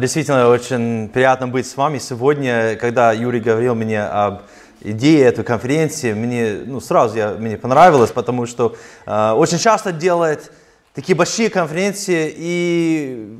[0.00, 2.74] Действительно, очень приятно быть с вами сегодня.
[2.76, 4.44] Когда Юрий говорил мне об
[4.80, 10.52] идее этой конференции, мне ну, сразу я, мне понравилось, потому что э, очень часто делает
[10.94, 13.38] такие большие конференции и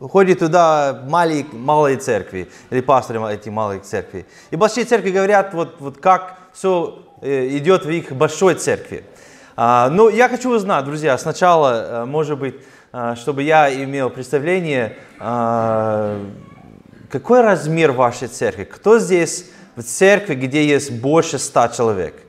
[0.00, 4.24] ходит туда малые, малые церкви, или пасторы эти малые церкви.
[4.50, 9.04] И большие церкви говорят, вот, вот как все э, идет в их большой церкви.
[9.54, 12.54] А, но я хочу узнать, друзья, сначала, э, может быть,
[13.16, 16.20] чтобы я имел представление, а,
[17.10, 18.64] какой размер вашей церкви?
[18.64, 22.22] Кто здесь в церкви, где есть больше ста человек?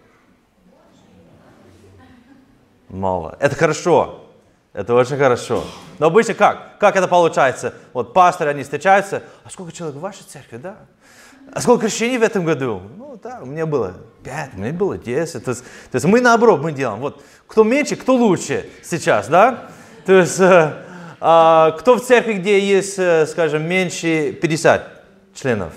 [2.90, 3.38] Мало.
[3.40, 4.26] Это хорошо.
[4.74, 5.64] Это очень хорошо.
[6.00, 6.78] Но обычно как?
[6.80, 7.74] Как это получается?
[7.94, 9.24] Вот пасторы, они встречаются.
[9.44, 10.78] А сколько человек в вашей церкви, да?
[11.54, 12.82] А сколько крещений в этом году?
[12.98, 15.44] Ну, да, у меня было пять, у меня было десять.
[15.44, 17.00] То есть, то есть мы наоборот, мы делаем.
[17.00, 19.70] Вот кто меньше, кто лучше сейчас, да?
[20.12, 20.74] То есть, э,
[21.22, 25.72] э, кто в церкви, где есть, э, скажем, меньше 50 членов?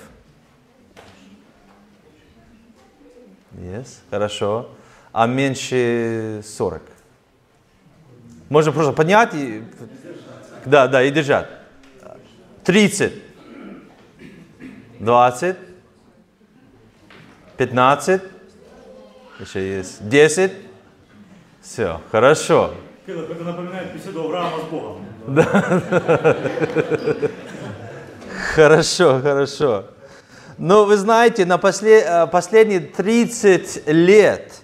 [3.53, 4.71] Yes, хорошо.
[5.13, 6.83] А меньше 40?
[8.49, 9.63] Можно просто поднять и...
[10.65, 11.47] Да, да, и держать.
[12.65, 13.13] 30.
[14.99, 15.57] 20.
[17.57, 18.23] 15.
[19.39, 20.53] Еще есть 10.
[21.63, 22.75] Все, хорошо.
[23.07, 25.05] Это напоминает беседу Авраама с Богом.
[25.27, 26.37] Да.
[28.55, 29.85] Хорошо, хорошо.
[30.57, 31.61] Но вы знаете, на.
[31.63, 34.55] Э, последние 30 лет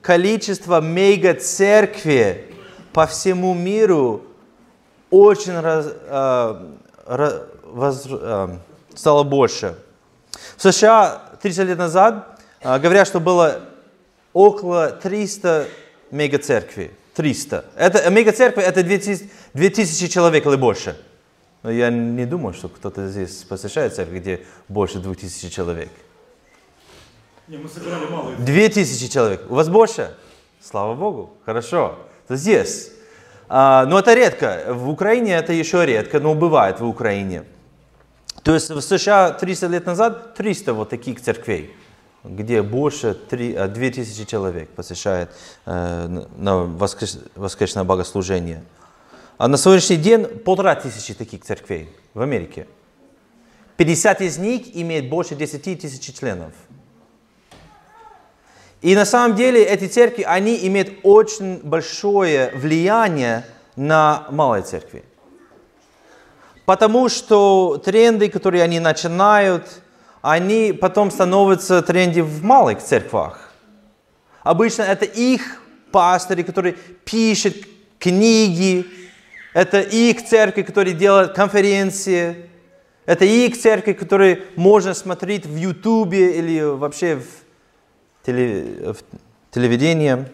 [0.00, 2.54] количество мега-церкви
[2.92, 4.22] по всему миру
[5.10, 6.56] очень раз, э,
[7.06, 8.48] раз, воз, э,
[8.94, 9.74] стало больше.
[10.56, 13.60] В США 30 лет назад э, говорят, что было
[14.32, 15.66] около 300
[16.12, 16.92] мега-церквей.
[17.14, 17.64] 300.
[17.76, 20.96] Это, мега-церковь это 2000, 2000 человек или больше.
[21.62, 25.90] Но я не думаю, что кто-то здесь посещает церковь, где больше 2000 человек.
[27.48, 28.36] Не, мы собирали малые.
[28.38, 29.50] 2000 человек.
[29.50, 30.14] У вас больше?
[30.60, 31.34] Слава Богу.
[31.44, 31.98] Хорошо.
[32.28, 32.92] То здесь.
[33.48, 34.64] А, но это редко.
[34.68, 37.44] В Украине это еще редко, но бывает в Украине.
[38.42, 41.74] То есть в США 300 лет назад 300 вот таких церквей
[42.24, 45.30] где больше 3, 2000 человек посещает
[45.66, 48.62] э, на воскрес, воскресное богослужение.
[49.38, 52.66] А на сегодняшний день полтора тысячи таких церквей в Америке.
[53.76, 56.52] 50 из них имеют больше 10 тысяч членов.
[58.82, 63.44] И на самом деле эти церкви, они имеют очень большое влияние
[63.76, 65.04] на малые церкви.
[66.66, 69.82] Потому что тренды, которые они начинают,
[70.22, 73.52] они потом становятся тренде в малых церквах.
[74.42, 75.60] Обычно это их
[75.90, 77.54] пастыри, которые пишут
[77.98, 78.86] книги,
[79.52, 82.48] это их церкви, которые делают конференции,
[83.04, 87.26] это их церкви, которые можно смотреть в Ютубе или вообще в,
[88.24, 90.24] теле, в телевидении.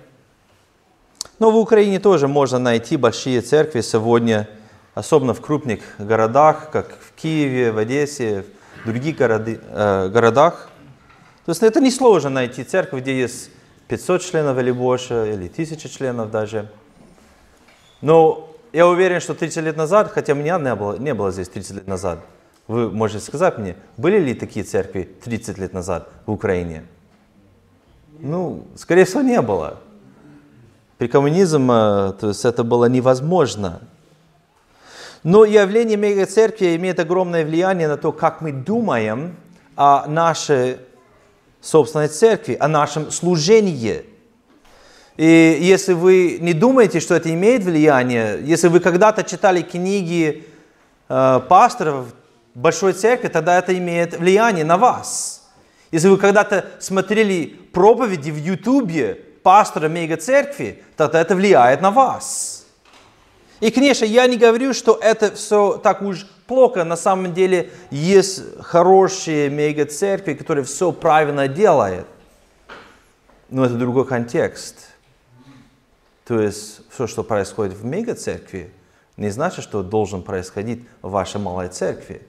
[1.38, 4.48] Но в Украине тоже можно найти большие церкви сегодня,
[4.94, 8.44] особенно в крупных городах, как в Киеве, в Одессе,
[8.84, 10.68] других городы, э, городах.
[11.44, 13.50] То есть это несложно найти церковь, где есть
[13.88, 16.70] 500 членов или больше, или 1000 членов даже.
[18.00, 21.74] Но я уверен, что 30 лет назад, хотя меня не было, не было здесь 30
[21.76, 22.20] лет назад,
[22.66, 26.84] вы можете сказать мне, были ли такие церкви 30 лет назад в Украине?
[28.20, 29.78] Ну, скорее всего, не было.
[30.98, 33.80] При коммунизме то есть это было невозможно.
[35.24, 39.36] Но явление мегацеркви имеет огромное влияние на то, как мы думаем
[39.76, 40.78] о нашей
[41.60, 44.04] собственной церкви, о нашем служении.
[45.16, 50.46] И если вы не думаете, что это имеет влияние, если вы когда-то читали книги
[51.08, 52.14] э, пасторов
[52.54, 55.48] большой церкви, тогда это имеет влияние на вас.
[55.90, 62.57] Если вы когда-то смотрели проповеди в Ютубе пастора мега-церкви, тогда это влияет на вас.
[63.60, 66.84] И, конечно, я не говорю, что это все так уж плохо.
[66.84, 72.06] На самом деле есть хорошие мега-церкви, которые все правильно делают.
[73.50, 74.88] Но это другой контекст.
[76.24, 78.70] То есть все, что происходит в мега-церкви,
[79.16, 82.22] не значит, что должен происходить в вашей малой церкви.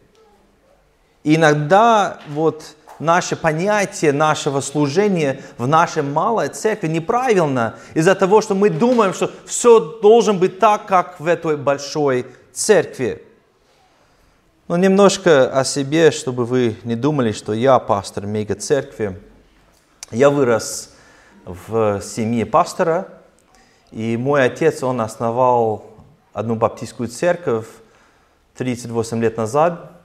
[1.23, 8.69] иногда вот наше понятие нашего служения в нашей малой церкви неправильно из-за того, что мы
[8.69, 13.25] думаем, что все должен быть так, как в этой большой церкви.
[14.67, 19.19] Но немножко о себе, чтобы вы не думали, что я пастор мега-церкви.
[20.11, 20.93] Я вырос
[21.45, 23.07] в семье пастора,
[23.91, 25.85] и мой отец, он основал
[26.33, 27.65] одну баптистскую церковь
[28.55, 29.91] 38 лет назад–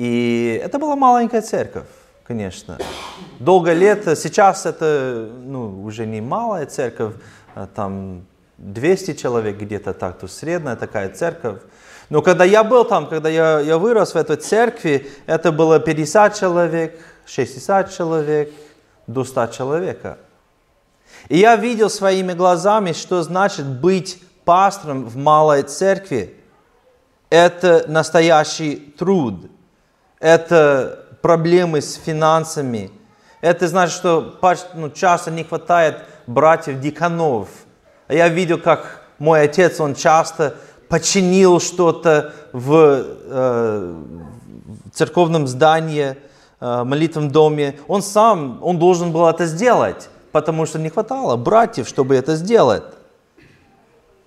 [0.00, 1.84] И это была маленькая церковь,
[2.30, 2.78] конечно.
[3.40, 7.14] Долго лет, сейчас это ну, уже не малая церковь,
[7.56, 8.24] а там
[8.58, 11.58] 200 человек где-то так, то средняя такая церковь.
[12.08, 16.38] Но когда я был там, когда я, я вырос в этой церкви, это было 50
[16.38, 18.52] человек, 60 человек,
[19.08, 20.18] до 100 человека.
[21.28, 26.36] И я видел своими глазами, что значит быть пастором в малой церкви.
[27.28, 29.50] Это настоящий труд.
[30.20, 32.90] Это проблемы с финансами.
[33.40, 34.38] Это значит, что
[34.74, 37.48] ну, часто не хватает братьев-деканов.
[38.08, 40.56] Я видел, как мой отец, он часто
[40.88, 44.02] починил что-то в э,
[44.92, 46.16] церковном здании,
[46.60, 47.78] э, молитвенном доме.
[47.86, 52.82] Он сам, он должен был это сделать, потому что не хватало братьев, чтобы это сделать.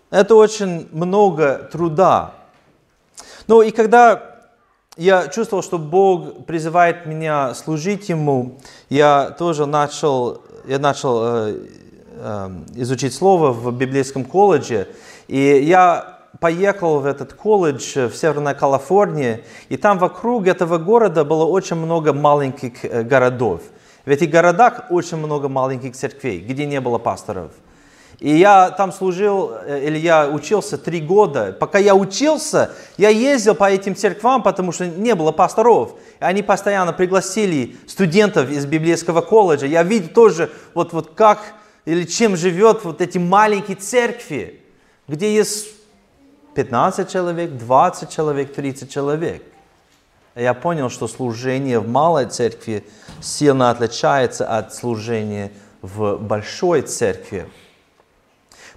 [0.09, 2.33] Это очень много труда.
[3.47, 4.32] Ну и когда
[4.97, 8.59] я чувствовал, что Бог призывает меня служить Ему,
[8.89, 11.55] я тоже начал, я начал э,
[12.11, 14.87] э, изучить Слово в библейском колледже,
[15.27, 21.45] и я поехал в этот колледж в Северной Калифорнии, и там вокруг этого города было
[21.45, 23.61] очень много маленьких э, городов.
[24.05, 27.51] В этих городах очень много маленьких церквей, где не было пасторов.
[28.23, 31.51] И я там служил, э, или я учился три года.
[31.59, 35.95] Пока я учился, я ездил по этим церквам, потому что не было пасторов.
[36.21, 39.65] Они постоянно пригласили студентов из библейского колледжа.
[39.65, 41.41] Я видел тоже, вот, вот как
[41.83, 44.61] или чем живет вот эти маленькие церкви,
[45.09, 45.67] где есть
[46.55, 49.43] 15 человек, 20 человек, 30 человек.
[50.33, 52.85] Я понял, что служение в малой церкви
[53.19, 57.49] сильно отличается от служения в большой церкви.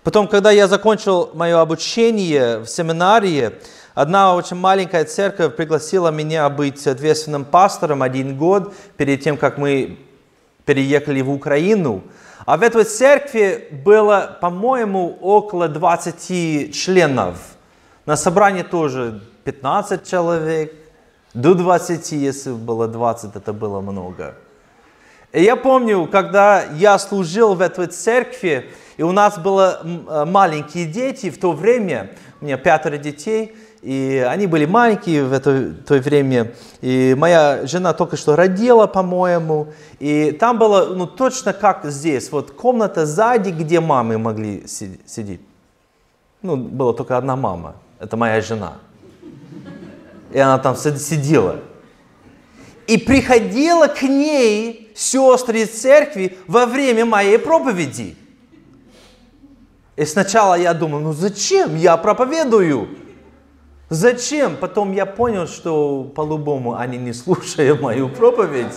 [0.07, 3.51] Потом, когда я закончил мое обучение в семинарии,
[3.93, 9.99] одна очень маленькая церковь пригласила меня быть ответственным пастором один год перед тем, как мы
[10.65, 12.05] переехали в Украину.
[12.45, 17.39] А в этой церкви было, по-моему, около 20 членов–
[18.07, 20.73] на собрании тоже 15 человек,
[21.35, 24.37] до 20, если было 20, это было много.
[25.33, 30.87] И я помню, когда я служил в этой церкви, и у нас были э, маленькие
[30.87, 32.11] дети в то время,
[32.41, 37.93] у меня пятеро детей, и они были маленькие в это, то время, и моя жена
[37.93, 39.69] только что родила, по-моему,
[40.01, 45.41] и там было ну, точно как здесь, вот комната сзади, где мамы могли сидеть.
[46.43, 48.79] Ну, была только одна мама, это моя жена.
[50.33, 51.61] И она там сидела.
[52.87, 58.17] И приходила к ней сестры из церкви во время моей проповеди.
[59.97, 62.89] И сначала я думал, ну зачем я проповедую?
[63.89, 64.57] Зачем?
[64.57, 68.73] Потом я понял, что по-любому они не слушают мою проповедь.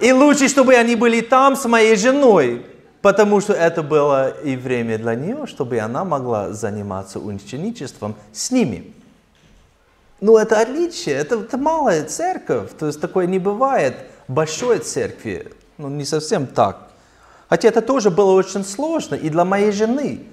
[0.00, 2.66] И лучше, чтобы они были там с моей женой,
[3.00, 8.92] потому что это было и время для нее, чтобы она могла заниматься ученичеством с ними.
[10.20, 13.96] Ну, это отличие, это, это малая церковь, то есть такое не бывает
[14.28, 16.88] в большой церкви, ну, не совсем так.
[17.48, 20.26] Хотя это тоже было очень сложно и для моей жены,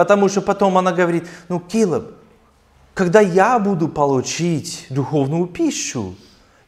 [0.00, 2.12] потому что потом она говорит, ну, Килоб,
[2.94, 6.14] когда я буду получить духовную пищу,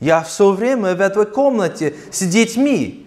[0.01, 3.07] я все время в этой комнате с детьми,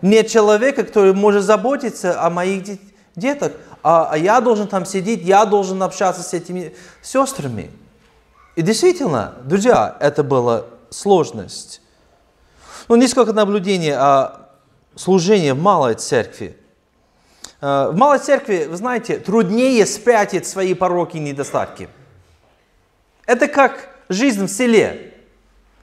[0.00, 2.78] нет человека, который может заботиться о моих
[3.16, 3.50] детях,
[3.82, 7.72] а, а я должен там сидеть, я должен общаться с этими сестрами.
[8.54, 11.82] И действительно, друзья, это была сложность.
[12.86, 14.50] Ну, несколько наблюдений о
[14.94, 16.56] служении в малой церкви.
[17.60, 21.88] Э, в малой церкви, вы знаете, труднее спрятать свои пороки и недостатки.
[23.26, 25.14] Это как жизнь в селе.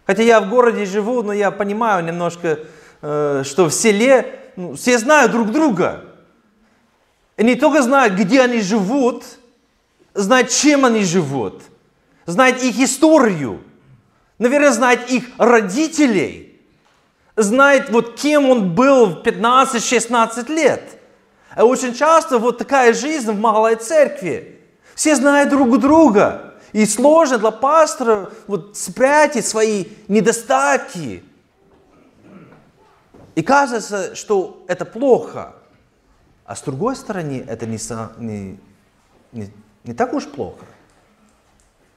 [0.06, 2.60] Хотя я в городе живу, но я понимаю немножко
[3.06, 6.06] Э, что в селе ну, все знают друг друга.
[7.36, 9.26] И не только знают, где они живут,
[10.14, 11.64] знают, чем они живут,
[12.26, 13.62] знают их историю,
[14.40, 16.62] наверное, знают их родителей,
[17.36, 21.02] знает, вот кем он был в 15-16 лет.
[21.56, 24.60] А очень часто вот такая жизнь в малой церкви.
[24.96, 26.54] Все знают друг друга.
[26.72, 31.24] И сложно для пастора вот спрятать свои недостатки,
[33.36, 35.56] и кажется, что это плохо.
[36.46, 37.80] А с другой стороны, это не,
[38.18, 38.60] не,
[39.32, 39.50] не,
[39.84, 40.66] не так уж плохо.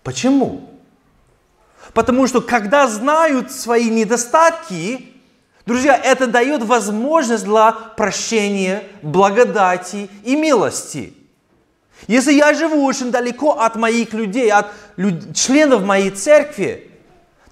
[0.03, 0.71] Почему?
[1.93, 5.16] Потому что когда знают свои недостатки,
[5.67, 11.13] друзья, это дает возможность для прощения, благодати и милости.
[12.07, 15.35] Если я живу очень далеко от моих людей, от люд...
[15.35, 16.87] членов моей церкви,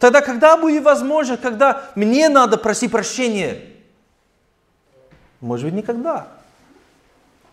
[0.05, 3.63] Тогда когда будет возможность, когда мне надо просить прощения?
[5.41, 6.29] Может быть, никогда.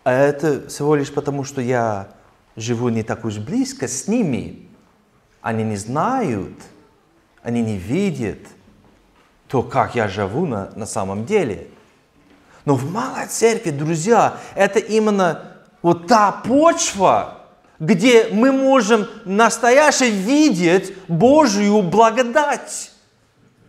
[0.04, 2.08] А это всего лишь потому, что я
[2.56, 4.68] живу не так уж близко с ними.
[5.40, 6.52] Они не знают,
[7.42, 8.40] они не видят
[9.52, 11.68] то, как я живу на, на самом деле.
[12.64, 15.42] Но в малой церкви, друзья, это именно
[15.82, 17.42] вот та почва,
[17.78, 22.92] где мы можем настояще видеть Божью благодать,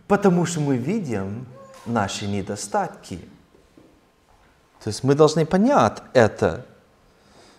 [0.08, 1.46] потому что мы видим
[1.84, 3.18] наши недостатки.
[4.82, 6.64] То есть мы должны понять это.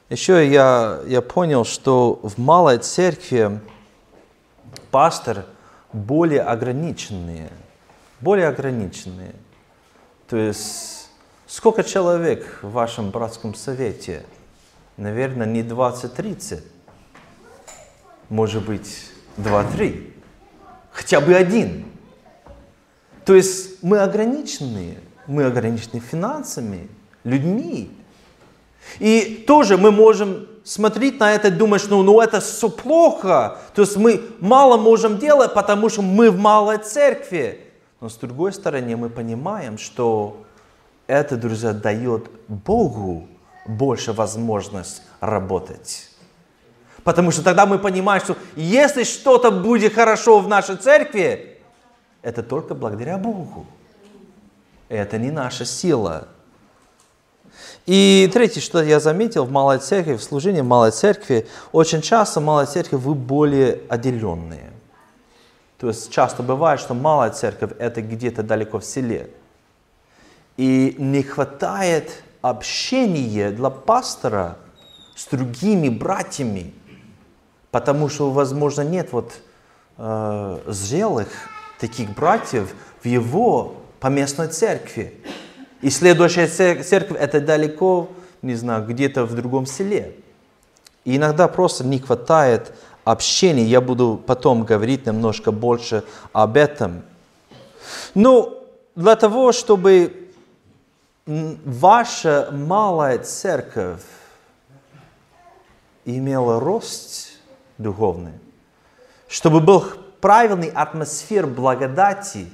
[0.10, 3.60] Еще я, я понял, что в малой церкви
[4.90, 5.46] пастор
[5.94, 7.52] более ограниченные,
[8.26, 9.36] более ограниченные.
[10.28, 11.10] То есть
[11.48, 14.26] сколько человек в вашем братском совете–
[14.98, 16.62] наверное, не 20-30,
[18.30, 20.14] может быть, 2-3,
[20.92, 21.86] хотя бы один.
[23.26, 26.90] То есть мы ограничены, мы ограничены финансами,
[27.24, 27.92] людьми.
[29.00, 33.58] И тоже мы можем смотреть на это и думать, что ну, это все плохо.
[33.74, 37.62] То есть мы мало можем делать, потому что мы в малой церкви.
[38.02, 40.44] Но с другой стороны мы понимаем, что
[41.08, 43.28] это, друзья, дает Богу
[43.66, 46.10] больше возможность работать.
[47.04, 51.60] Потому что тогда мы понимаем, что если что-то будет хорошо в нашей церкви,
[52.22, 53.68] это только благодаря Богу.
[54.90, 56.28] Это не наша сила.
[57.86, 62.40] И третье, что я заметил в малой церкви, в служении в малой церкви, очень часто
[62.40, 64.75] в малой церкви вы более отделенные.
[65.86, 69.30] То есть часто бывает, что малая церковь это где-то далеко в селе.
[70.58, 74.58] И не хватает общение для пастора
[75.16, 76.74] с другими братьями,
[77.70, 79.34] потому что, возможно, нет вот
[80.00, 81.28] э, зрелых
[81.80, 82.74] таких братьев
[83.04, 85.14] в его поместной церкви.
[85.84, 88.10] И следующая церковь это далеко,
[88.42, 90.16] не знаю, где-то в другом селе.
[91.04, 92.74] И иногда просто не хватает
[93.06, 93.64] общения.
[93.64, 97.04] Я буду потом говорить немножко больше об этом.
[98.14, 98.62] Но
[98.96, 100.32] для того, чтобы
[101.26, 104.04] ваша малая церковь
[106.04, 107.30] имела рост
[107.78, 108.34] духовный,
[109.28, 109.84] чтобы был
[110.20, 112.48] правильный атмосфер благодати,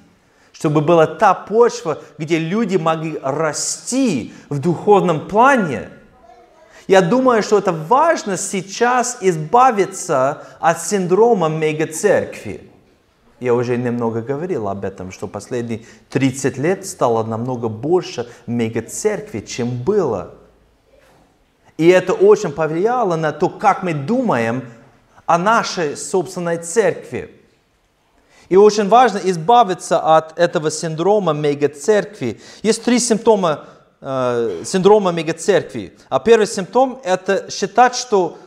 [0.51, 5.89] чтобы была та почва, где люди могли расти в духовном плане.
[6.91, 12.69] Я думаю, что это важно сейчас избавиться от синдрома мегацеркви.
[13.39, 19.69] Я уже немного говорил об этом, что последние 30 лет стало намного больше мегацеркви, чем
[19.69, 20.33] было.
[21.77, 24.65] И это очень повлияло на то, как мы думаем
[25.25, 27.33] о нашей собственной церкви.
[28.49, 32.41] И очень важно избавиться от этого синдрома мегацеркви.
[32.63, 33.65] Есть три симптома
[34.01, 35.97] э, синдрома мегацеркви.
[36.09, 38.37] А первый симптом– это считать, что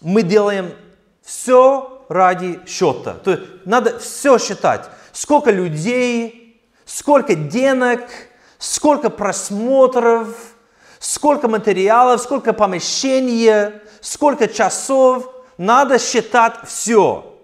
[0.00, 0.72] мы делаем
[1.22, 3.14] все ради счета.
[3.14, 4.88] То есть надо все считать.
[5.12, 8.00] Сколько людей, сколько денег,
[8.58, 10.28] сколько просмотров,
[10.98, 15.32] сколько материалов, сколько помещения, сколько часов.
[15.58, 17.34] Надо считать все.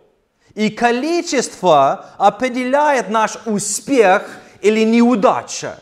[0.54, 4.28] И количество определяет наш успех
[4.60, 5.81] или неудача.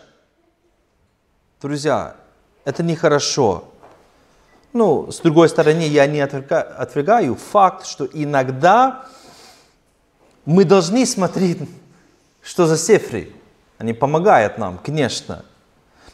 [1.60, 2.16] Друзья,
[2.64, 3.64] это нехорошо.
[4.72, 9.04] Ну, с другой стороны, я не отвергаю факт, что иногда
[10.46, 11.58] мы должны смотреть,
[12.40, 13.34] что за цифры.
[13.76, 15.44] Они помогают нам, конечно.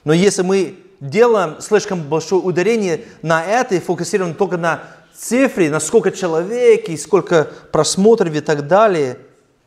[0.03, 4.83] Но если мы делаем слишком большое ударение на это и фокусируем только на
[5.15, 9.19] цифре, на сколько человек и сколько просмотров и так далее,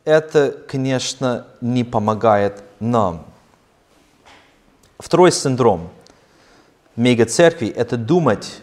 [0.04, 3.29] это, конечно, не помогает нам.
[5.00, 5.88] Второй синдром
[6.94, 8.60] мега-церкви– это думать,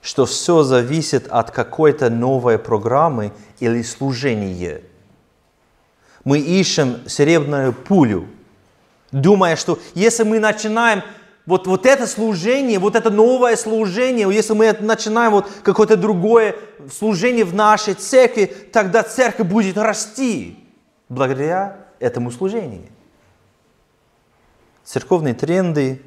[0.00, 4.82] что все зависит от какой-то новой программы или служения.
[6.22, 8.28] Мы ищем серебряную пулю,
[9.10, 11.02] думая, что если мы начинаем
[11.46, 16.54] вот, вот это служение, вот это новое служение, если мы начинаем вот какое-то другое
[16.96, 20.64] служение в нашей церкви, тогда церковь будет расти
[21.08, 22.91] благодаря этому служению.
[24.84, 26.02] Церковные тренды,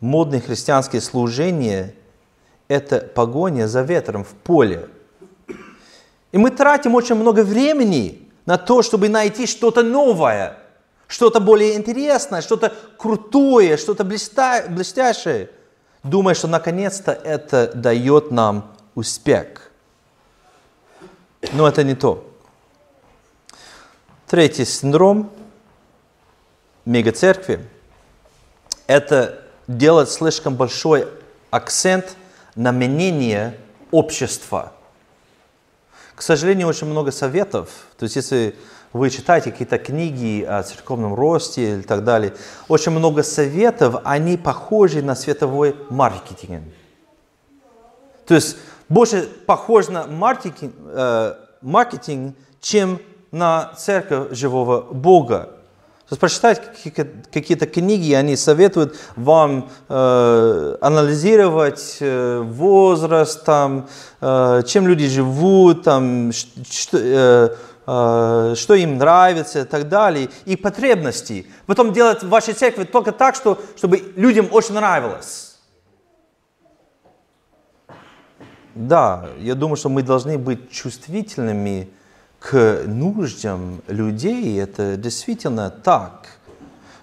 [0.00, 1.94] модные христианские служения–
[2.68, 4.88] это погоня за ветром в поле.
[6.30, 10.58] И мы тратим очень много времени на то, чтобы найти что-то новое,
[11.08, 15.50] что-то более интересное, что-то крутое, что-то блестящее,
[16.02, 19.70] думая, что наконец-то это дает нам успех.
[21.52, 22.24] Но это не то.
[24.28, 25.30] Третий синдром
[26.84, 27.68] мегацеркви–
[28.86, 31.08] это делать слишком большой
[31.50, 32.16] акцент
[32.54, 33.58] на мнение
[33.90, 34.72] общества.
[36.14, 37.70] К сожалению, очень много советов.
[37.98, 38.56] То есть, если
[38.92, 42.34] вы читаете какие-то книги о церковном росте и так далее,
[42.68, 46.62] очень много советов, они похожи на световой маркетинг.
[48.26, 48.56] То есть,
[48.88, 53.00] больше похож на маркетинг, э, маркетинг чем
[53.32, 55.53] на церковь живого Бога.
[56.20, 56.60] Прочитать
[57.32, 63.88] какие-то книги, они советуют вам э, анализировать э, возраст, там,
[64.20, 67.56] э, чем люди живут, там, что, э,
[67.86, 71.46] э, что им нравится и так далее, и потребности.
[71.66, 75.56] Потом делать в вашей церкви только так, что, чтобы людям очень нравилось.
[78.74, 81.88] Да, я думаю, что мы должны быть чувствительными
[82.44, 86.28] к нуждам людей, это действительно так.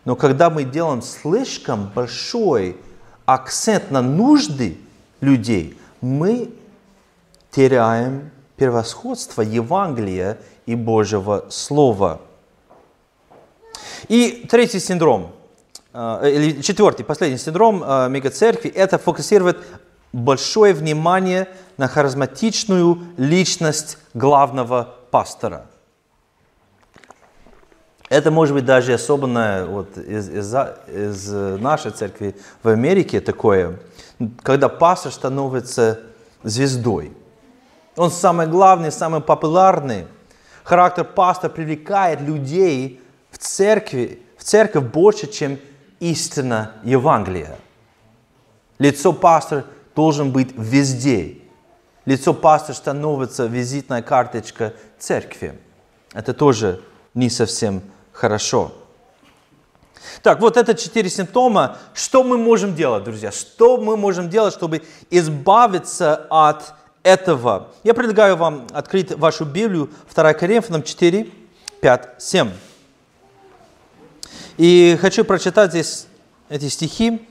[0.06, 2.78] Но когда мы делаем слишком большой
[3.26, 4.78] акцент на нужды
[5.20, 6.52] людей, мы
[7.50, 12.22] теряем превосходство Евангелия и Божьего Слова.
[14.10, 15.32] И третий синдром,
[15.94, 19.58] э, или четвертый, последний синдром э, мегацеркви, это фокусировать
[20.14, 25.66] большое внимание на харизматичную личность главного пастора.
[28.10, 30.54] Это может быть даже особенно вот из, из,
[30.88, 31.30] из
[31.62, 33.80] нашей церкви в Америке такое,
[34.44, 36.00] когда пастор становится
[36.44, 37.14] звездой.
[37.96, 40.08] Он самый главный, самый популярный.
[40.64, 43.02] Характер пастора привлекает людей
[43.32, 45.60] в церкви, в церковь больше, чем
[46.00, 47.58] истина Евангелия.
[48.78, 49.66] Лицо пастора
[49.96, 51.41] должен быть везде.
[52.12, 55.58] Лицо пастора становится визитная карточка церкви.
[56.12, 56.82] Это тоже
[57.14, 58.74] не совсем хорошо.
[60.22, 61.78] Так, вот это четыре симптома.
[61.94, 63.32] Что мы можем делать, друзья?
[63.32, 67.70] Что мы можем делать, чтобы избавиться от этого?
[67.86, 71.32] Я предлагаю вам открыть вашу Библию, 2 Коринфянам 4,
[71.80, 72.50] 5, 7.
[74.58, 76.08] И хочу прочитать здесь
[76.50, 77.26] эти стихи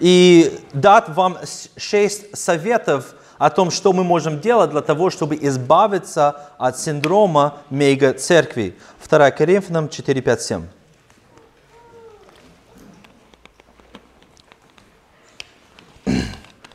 [0.00, 1.36] и дать вам
[1.76, 3.14] шесть советов,
[3.44, 8.74] о том, что мы можем делать для того, чтобы избавиться от синдрома мега-церкви.
[9.06, 10.62] 2 Коринфянам 4, 5, 7.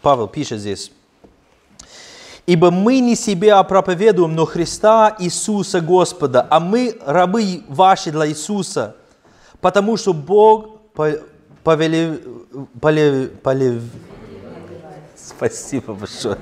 [0.04, 0.92] Павел пишет здесь.
[2.46, 8.96] «Ибо мы не себя проповедуем, но Христа Иисуса Господа, а мы рабы ваши для Иисуса,
[9.60, 10.82] потому что Бог
[11.64, 12.20] повелев,
[12.80, 13.82] повелев, повелев,
[15.40, 16.38] Спасибо большое.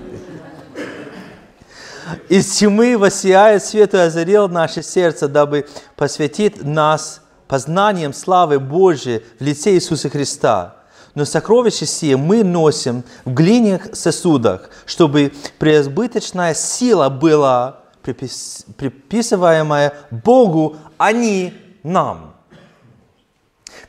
[2.29, 9.43] Из тьмы воссияет свет и озарил наше сердце, дабы посвятить нас познанием славы Божьей в
[9.43, 10.77] лице Иисуса Христа.
[11.13, 21.11] Но сокровища сие мы носим в глиняных сосудах, чтобы преизбыточная сила была приписываемая Богу, а
[21.11, 22.36] не нам.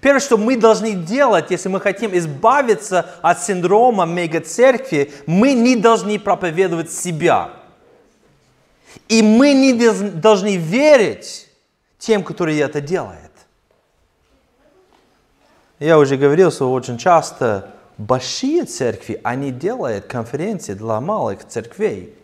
[0.01, 6.19] Первое, что мы должны делать, если мы хотим избавиться от синдрома мега-церкви, мы не должны
[6.19, 7.51] проповедовать себя.
[9.09, 11.49] И мы не должны верить
[11.99, 13.33] тем, которые это делают.
[15.81, 22.15] Я уже говорил, что очень часто большие церкви, они делают конференции для малых церквей.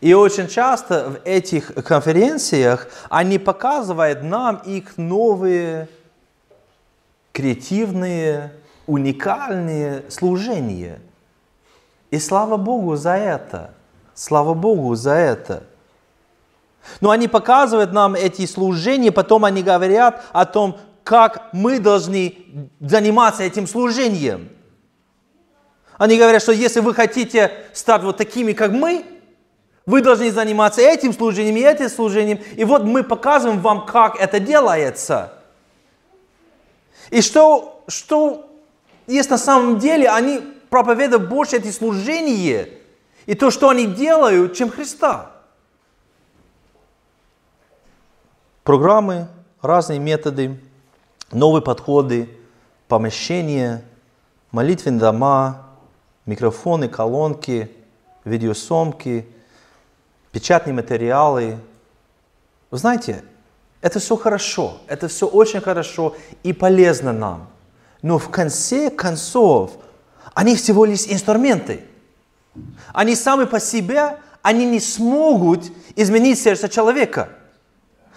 [0.00, 5.88] И очень часто в этих конференциях они показывают нам их новые
[7.32, 8.52] креативные,
[8.86, 11.00] уникальные служения.
[12.10, 13.74] И слава Богу за это.
[14.14, 15.64] Слава Богу за это.
[17.00, 23.42] Но они показывают нам эти служения, потом они говорят о том, как мы должны заниматься
[23.42, 24.50] этим служением.
[25.96, 29.04] Они говорят, что если вы хотите стать вот такими, как мы,
[29.86, 32.40] вы должны заниматься этим служением и этим служением.
[32.56, 35.32] И вот мы показываем вам, как это делается.
[37.12, 38.50] И что, что
[39.06, 42.70] есть на самом деле, они проповедуют больше эти служения
[43.26, 45.30] и то, что они делают, чем Христа.
[48.64, 49.28] Программы,
[49.60, 50.58] разные методы,
[51.30, 52.30] новые подходы,
[52.88, 53.84] помещения,
[54.50, 55.66] молитвенные дома,
[56.24, 57.70] микрофоны, колонки,
[58.24, 59.26] видеосомки,
[60.30, 61.58] печатные материалы.
[62.70, 63.22] Вы знаете,
[63.82, 67.48] это все хорошо, это все очень хорошо и полезно нам.
[68.00, 69.72] Но в конце концов,
[70.34, 71.84] они всего лишь инструменты.
[72.92, 75.64] Они сами по себе, они не смогут
[75.96, 77.30] изменить сердце человека.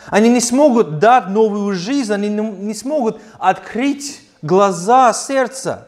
[0.07, 5.87] Они не смогут дать новую жизнь, они не смогут открыть глаза сердца.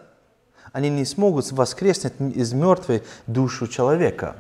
[0.71, 4.37] Они не смогут воскреснуть из мертвой душу человека.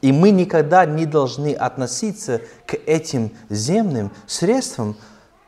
[0.00, 4.96] И мы никогда не должны относиться к этим земным средствам,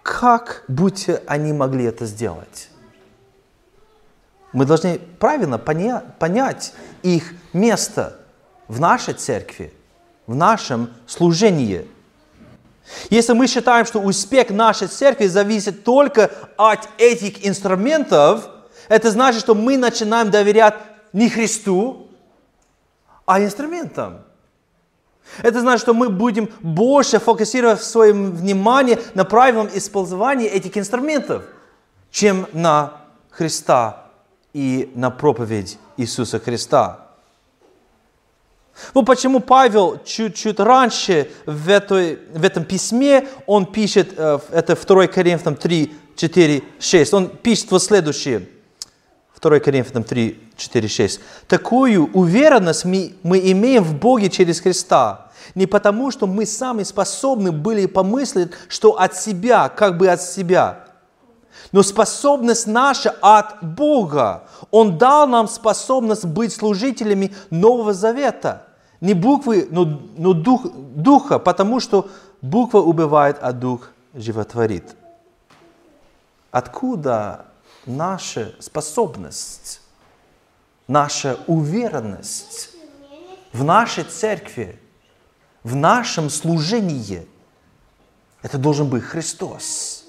[0.02, 2.68] как будто они могли это сделать.
[4.52, 8.18] Мы должны правильно поня- понять их место
[8.68, 9.72] в нашей церкви,
[10.26, 11.88] в нашем служении.
[13.08, 18.48] Если мы считаем, что успех нашей церкви зависит только от этих инструментов,
[18.88, 20.74] это значит, что мы начинаем доверять
[21.14, 22.08] не Христу,
[23.24, 24.24] а инструментам.
[25.42, 31.44] Это значит, что мы будем больше фокусировать свое внимание на правильном использовании этих инструментов,
[32.11, 34.06] чем на Христа
[34.52, 37.02] и на проповедь Иисуса Христа.
[38.94, 45.06] Вот почему Павел чуть-чуть раньше в, этой, в этом письме, он пишет, э, это 2
[45.06, 48.48] Коринфянам 3, 4, 6, он пишет вот следующее.
[49.42, 51.20] 2 Коринфянам 3, 4, 6.
[51.48, 55.33] Такую уверенность мы, мы имеем в Боге через Христа.
[55.57, 60.85] Не потому, что мы сами способны были помыслить, что от себя, как бы от себя.
[61.72, 64.44] Но способность наша от Бога.
[64.70, 68.66] Он дал нам способность быть служителями Нового Завета.
[69.00, 72.09] Не буквы, но, но дух, духа, потому что
[72.40, 74.94] буква убивает, а дух животворит.
[76.52, 77.46] Откуда
[77.87, 79.81] наша способность,
[80.88, 82.71] наша уверенность
[83.53, 84.79] в нашей церкви,
[85.62, 87.27] в нашем служении?
[88.42, 90.03] Это должен быть Христос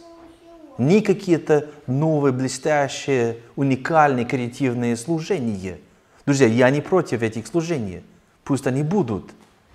[0.77, 5.79] не какие-то новые, блестящие, уникальные, креативные служения.
[6.25, 8.03] Друзья, я не против этих служений.
[8.43, 9.31] Пусть они будут,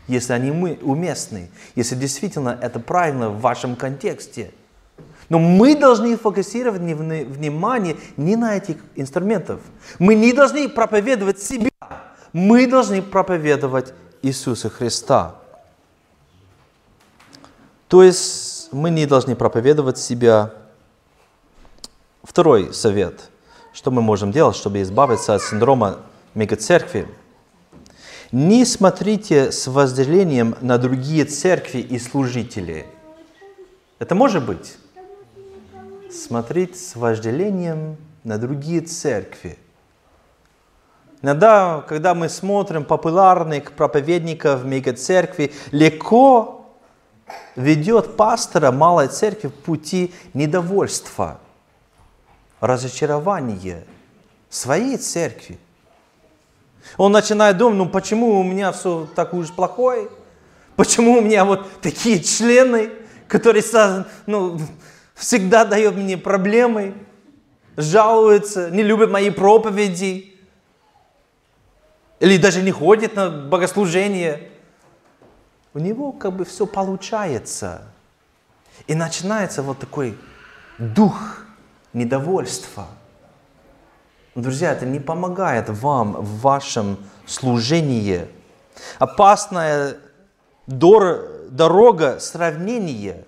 [0.07, 4.51] если они уместны, если действительно это правильно в вашем контексте.
[5.29, 9.61] Но мы должны фокусировать внимание не на этих инструментах.
[9.99, 11.71] Мы не должны проповедовать себя.
[12.33, 15.35] Мы должны проповедовать Иисуса Христа.
[17.89, 20.53] То есть мы не должны проповедовать себя,
[22.29, 23.31] Второй совет.
[23.73, 26.01] Что мы можем делать, чтобы избавиться от синдрома
[26.35, 27.09] мегацеркви?
[28.33, 32.87] Не смотрите с возделением на другие церкви и служители.
[33.99, 34.77] Это может быть?
[36.11, 39.59] Смотреть с вожделением на другие церкви.
[41.23, 46.67] Иногда, когда мы смотрим популярных проповедников мегацеркви, легко
[47.57, 51.41] ведет пастора малой церкви в пути недовольства–
[52.61, 53.85] разочарование
[54.49, 55.59] своей церкви.
[56.97, 60.09] Он начинает думать, ну почему у меня все так уж плохое?
[60.77, 62.91] Почему у меня вот такие члены,
[63.27, 63.65] которые
[64.27, 64.59] ну,
[65.19, 66.95] всегда дают мне проблемы,
[67.77, 70.35] жалуются, не любят мои проповеди,
[72.21, 74.51] или даже не ходят на богослужение.
[75.75, 77.83] У него как бы все получается.
[78.87, 80.17] И начинается вот такой
[80.79, 81.43] дух
[81.93, 82.87] недовольство.
[84.35, 88.27] Друзья, это не помогает вам в вашем служении.
[88.99, 89.97] Опасная
[90.67, 93.25] дорога сравнения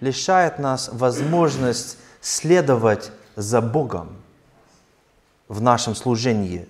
[0.00, 4.16] лишает нас возможность следовать за Богом
[5.48, 6.68] в нашем служении.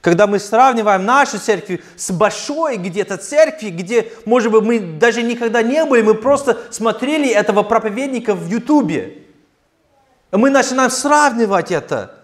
[0.00, 5.62] Когда мы сравниваем нашу церковь с большой где-то церкви, где, может быть, мы даже никогда
[5.62, 9.24] не были, мы просто смотрели этого проповедника в Ютубе.
[10.30, 12.14] Мы начинаем сравнивать это.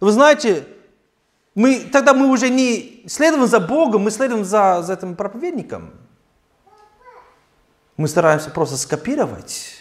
[0.00, 0.64] Вы знаете,
[1.54, 5.92] мы, тогда мы уже не следуем за Богом, мы следуем за, за этим проповедником.
[7.96, 9.74] Мы стараемся просто скопировать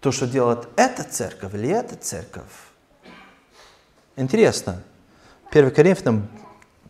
[0.00, 2.44] то, что делает эта церковь или эта церковь.
[4.16, 4.82] Интересно,
[5.50, 6.28] 1 Коринфянам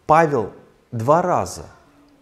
[0.07, 0.53] Павел
[0.93, 1.67] два раза,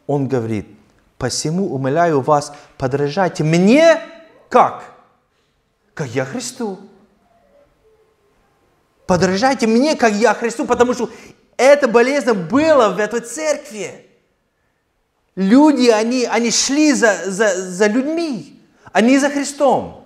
[0.06, 0.68] он говорит,
[1.16, 4.00] посему умоляю вас, подражайте мне,
[4.48, 4.84] как?
[5.94, 6.78] Как я Христу
[9.08, 11.10] подражайте мне, как я Христу, потому что
[11.56, 14.06] это болезнь было в этой церкви.
[15.38, 18.60] Люди, они, они шли за, за, за людьми,
[18.92, 20.04] а не за Христом.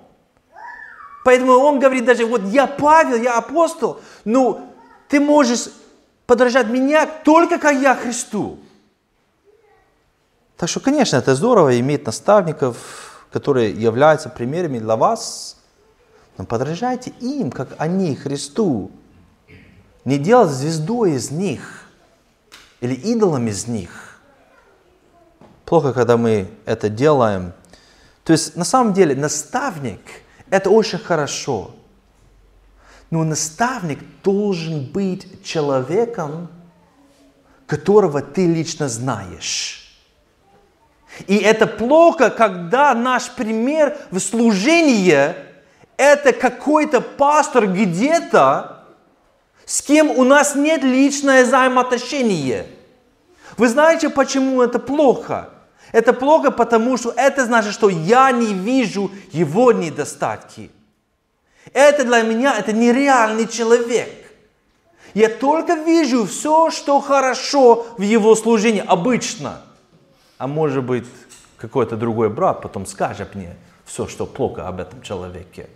[1.24, 4.60] Поэтому он говорит даже, вот я Павел, я апостол, но
[5.08, 5.68] ты можешь
[6.26, 8.58] подражать меня только как я Христу.
[10.56, 15.56] Так что, конечно, это здорово иметь наставников, которые являются примерами для вас–
[16.38, 18.90] но подражайте им, как они Христу.
[20.04, 21.84] Не делать звездой из них
[22.80, 24.11] или идолом из них.
[25.72, 27.54] Плохо, когда мы это делаем.
[28.24, 30.00] То есть на самом деле наставник–
[30.50, 31.70] это очень хорошо.
[33.10, 36.48] Но наставник должен быть человеком,
[37.66, 39.98] которого ты лично знаешь.
[41.26, 45.34] И это плохо, когда наш пример в служении–
[45.96, 48.84] это какой-то пастор где-то,
[49.64, 52.66] с кем у нас нет личное взаимоотношения.
[53.56, 55.48] Вы знаете, почему это плохо?
[55.92, 60.70] Это плохо, потому что это значит, что я не вижу его недостатки.
[61.72, 64.10] Это для меня, это нереальный человек.
[65.14, 69.60] Я только вижу все, что хорошо в его служении, обычно.
[70.38, 71.06] А может быть,
[71.58, 75.68] какой-то другой брат потом скажет мне все, что плохо об этом человеке.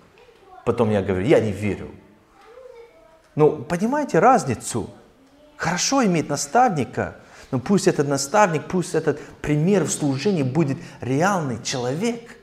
[0.64, 1.90] Потом я говорю, я не верю.
[3.34, 4.90] Ну, понимаете разницу?
[5.56, 7.16] Хорошо иметь наставника,
[7.50, 12.36] но пусть этот наставник, пусть этот пример в служении будет реальный человек,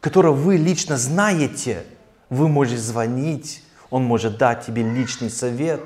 [0.00, 1.84] которого вы лично знаете.
[2.28, 5.82] Вы можете звонить, он может дать тебе личный совет.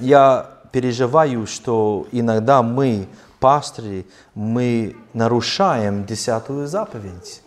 [0.00, 3.06] Я переживаю, что иногда мы,
[3.40, 7.42] пасторы, мы нарушаем десятую заповедь.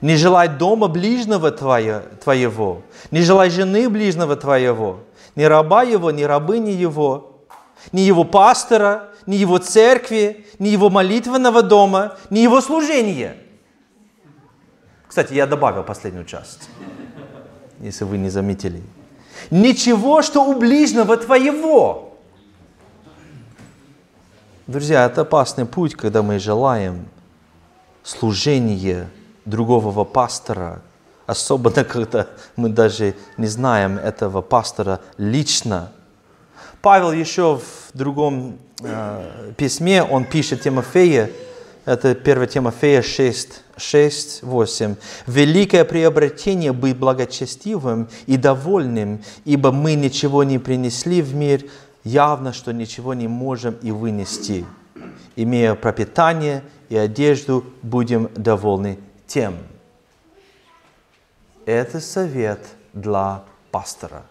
[0.00, 5.00] Не желай дома ближнего твоего, не желай жены ближнего твоего,
[5.36, 7.44] ни раба его, ни рабыни его,
[7.92, 13.36] ни его пастора, ни его церкви, ни его молитвенного дома, ни его служения.
[15.06, 16.68] Кстати, я добавил последнюю часть,
[17.80, 18.82] если вы не заметили.
[19.50, 22.16] Ничего, что у ближнего твоего.
[24.66, 27.06] Друзья, это опасный путь, когда мы желаем
[28.02, 29.10] служения
[29.44, 30.82] другого пастора,
[31.26, 35.92] особенно когда мы даже не знаем этого пастора лично.
[36.82, 41.30] Павел еще в другом э, письме, он пишет Тимофея,
[41.86, 44.96] это 1 Тимофея 6, 6, 8.
[45.26, 51.64] «Великое приобретение быть благочестивым и довольным, ибо мы ничего не принесли в мир,
[52.02, 54.64] явно, что ничего не можем и вынести.
[55.36, 59.56] Имея пропитание и одежду, будем довольны тем».
[61.66, 62.60] Это совет
[62.92, 64.24] для пастора.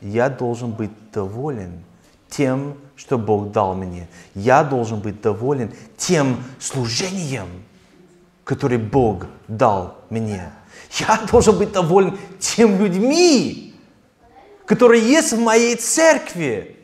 [0.00, 1.84] Я должен быть доволен
[2.28, 4.08] тем, что Бог дал мне.
[4.34, 7.48] Я должен быть доволен тем служением,
[8.44, 10.50] которое Бог дал мне.
[10.98, 13.74] Я должен быть доволен тем людьми,
[14.66, 16.76] которые есть в моей церкви.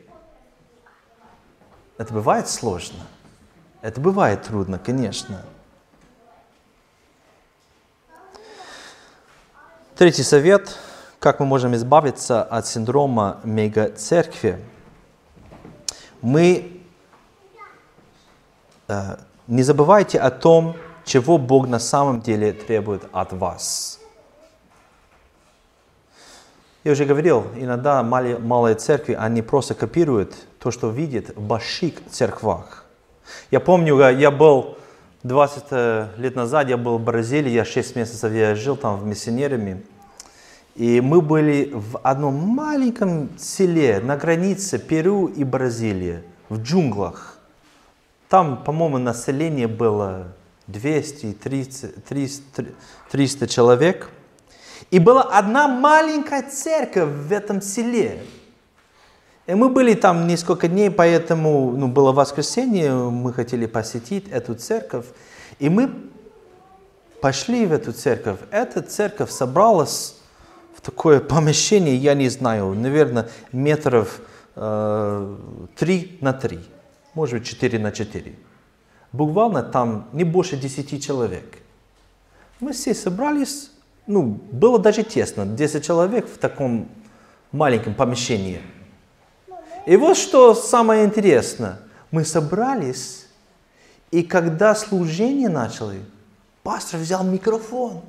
[1.99, 3.07] Это бывает сложно.
[3.83, 5.43] Это бывает трудно, конечно.
[10.01, 10.79] Третий совет,
[11.19, 14.59] как мы можем избавиться от синдрома мега-церкви.
[16.23, 16.81] Мы
[18.89, 24.01] э, не забывайте о том, чего Бог на самом деле требует от вас.
[26.83, 32.07] Я уже говорил, иногда малые, малые церкви, они просто копируют то, что видят в больших
[32.11, 32.87] церквах.
[33.51, 34.79] Я помню, я был
[35.23, 39.05] 20 э, лет назад я был в Бразилии, я 6 месяцев я жил там в
[39.05, 39.83] миссионерами.
[40.77, 47.39] И мы были в одном маленьком селе на границе Перу и Бразилии, в джунглях.
[48.31, 50.29] Там, по-моему, население было
[50.69, 52.65] 200, 300, 300,
[53.11, 54.11] 300 человек.
[54.91, 58.23] И была одна маленькая церковь в этом селе.
[59.47, 65.07] И мы были там несколько дней, поэтому ну, было воскресенье, мы хотели посетить эту церковь.
[65.59, 65.91] И мы
[67.21, 68.39] пошли в эту церковь.
[68.51, 70.17] Эта церковь собралась
[70.75, 74.21] в такое помещение, я не знаю, наверное, метров
[74.57, 75.37] э,
[75.77, 76.61] 3 на 3,
[77.15, 78.35] может быть 4 на 4.
[79.13, 81.59] Буквально там не больше 10 человек.
[82.61, 83.73] Мы все собрались,
[84.07, 86.89] ну, было даже тесно, 10 человек в таком
[87.53, 88.61] маленьком помещении–
[89.87, 91.79] и вот что самое интересное.
[92.11, 93.27] Мы собрались,
[94.11, 96.01] и когда служение начали,
[96.63, 98.03] пастор взял микрофон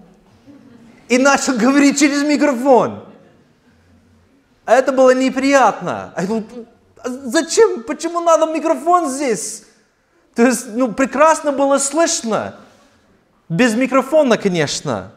[1.07, 3.05] и начал говорить через микрофон.
[4.65, 6.13] Это было неприятно.
[6.15, 6.45] А я думал,
[6.97, 7.83] «А зачем?
[7.83, 9.65] Почему надо микрофон здесь?
[10.35, 12.55] То есть, ну, прекрасно было слышно.
[13.49, 15.11] Без микрофона, конечно.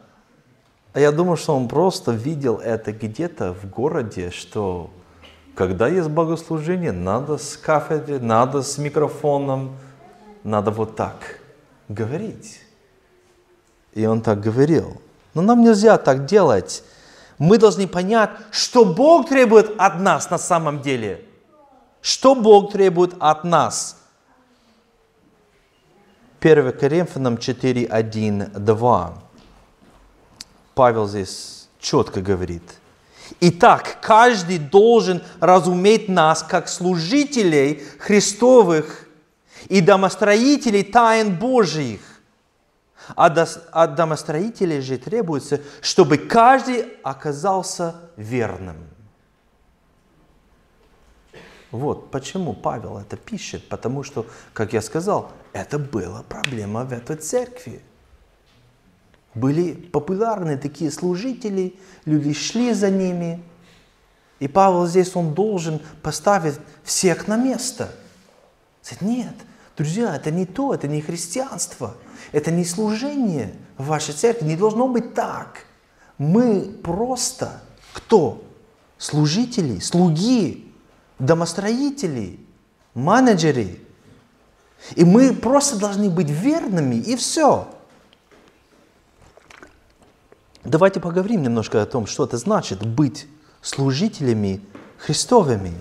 [0.92, 4.90] А я думал, что он просто видел это где-то в городе, что
[5.54, 9.76] когда есть богослужение, надо с кафедрой, надо с микрофоном,
[10.42, 11.40] надо вот так
[11.88, 12.60] говорить.
[13.92, 15.00] И он так говорил.
[15.34, 16.82] Но нам нельзя так делать.
[17.38, 21.24] Мы должны понять, что Бог требует от нас на самом деле.
[22.00, 23.96] Что Бог требует от нас?
[26.40, 29.14] 1 Коринфянам 4, 1, 2.
[30.74, 32.62] Павел здесь четко говорит.
[33.40, 39.08] Итак, каждый должен разуметь нас как служителей Христовых
[39.68, 42.00] и домостроителей тайн Божьих.
[43.16, 48.76] А от домостроителей же требуется, чтобы каждый оказался верным.
[51.70, 57.16] Вот почему Павел это пишет, потому что, как я сказал, это была проблема в этой
[57.16, 57.82] церкви.
[59.34, 63.42] Были популярны такие служители, люди шли за ними.
[64.38, 67.90] И Павел здесь, он должен поставить всех на место.
[69.00, 69.34] Нет,
[69.76, 71.96] друзья, это не то, это не христианство,
[72.32, 75.64] это не служение в вашей церкви, не должно быть так.
[76.18, 78.44] Мы просто кто?
[78.98, 80.72] Служители, слуги,
[81.18, 82.38] домостроители,
[82.94, 83.80] менеджеры.
[84.94, 87.73] И мы просто должны быть верными, и все.
[90.64, 93.26] Давайте поговорим немножко о том, что это значит быть
[93.60, 94.60] служителями
[94.98, 95.74] Христовыми.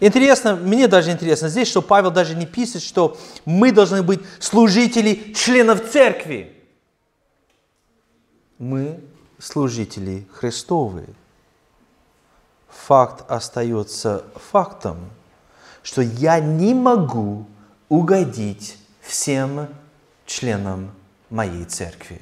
[0.00, 5.32] Интересно, мне даже интересно здесь, что Павел даже не пишет, что мы должны быть служители
[5.34, 6.52] членов церкви.
[8.58, 9.00] Мы
[9.38, 11.08] служители Христовые
[12.86, 15.10] факт остается фактом,
[15.82, 17.46] что я не могу
[17.88, 19.68] угодить всем
[20.26, 20.92] членам
[21.30, 22.20] моей церкви.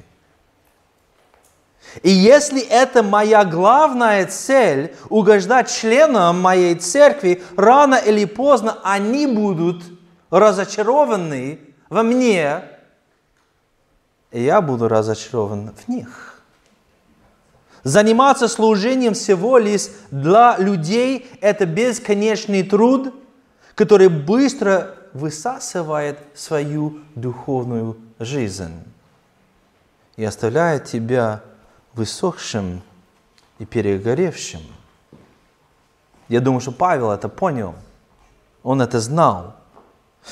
[2.03, 9.83] И если это моя главная цель, угождать членам моей церкви, рано или поздно они будут
[10.29, 12.61] разочарованы во мне,
[14.31, 16.41] и я буду разочарован в них.
[17.83, 23.13] Заниматься служением всего лишь для людей– это бесконечный труд,
[23.75, 28.73] который быстро высасывает свою духовную жизнь
[30.17, 31.41] и оставляет тебя
[31.95, 32.81] высохшим
[33.59, 34.61] и перегоревшим.
[36.27, 37.75] Я думаю, что Павел это понял.
[38.63, 39.55] Он это знал.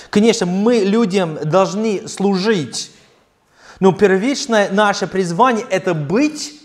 [0.09, 2.91] Конечно, мы людям должны служить,
[3.79, 6.59] но первичное наше призвание– это быть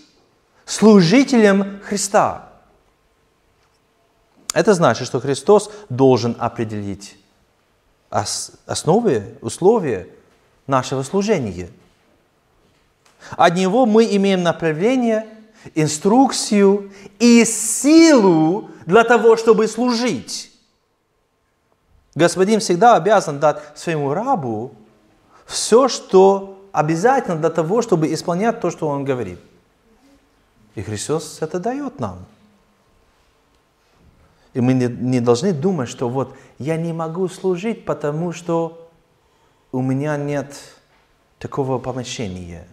[0.65, 2.49] служителем Христа.
[4.55, 7.17] Это значит, что Христос должен определить
[8.09, 10.09] основы, условия
[10.67, 11.69] нашего служения.
[13.37, 15.27] От Него мы имеем направление,
[15.75, 20.53] инструкцию и силу для того, чтобы служить.
[22.15, 24.73] Господин всегда обязан дать своему рабу
[25.47, 29.39] все, что обязательно для того, чтобы исполнять то, что он говорит.
[30.75, 32.25] И Христос это дает нам.
[34.55, 38.89] И мы не, не должны думать, что вот я не могу служить, потому что
[39.71, 40.55] у меня нет
[41.39, 42.67] такого помещения.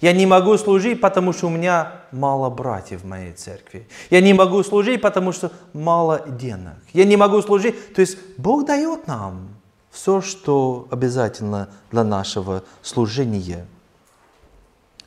[0.00, 3.88] Я не могу служить, потому что у меня мало братьев в моей церкви.
[4.10, 6.76] Я не могу служить, потому что мало денег.
[6.92, 7.94] Я не могу служить.
[7.94, 9.48] То есть Бог дает нам
[9.90, 13.66] все, что обязательно для нашего служения.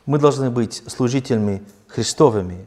[0.06, 2.66] Мы должны быть служителями Христовыми.